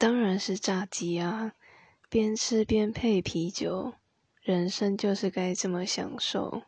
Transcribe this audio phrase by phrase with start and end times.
[0.00, 1.52] 当然是炸鸡啊
[2.08, 3.92] 边吃边配啤酒
[4.40, 6.62] 人生就是该这么享受。